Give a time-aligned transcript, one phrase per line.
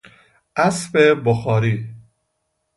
[0.55, 1.89] اسب بخاری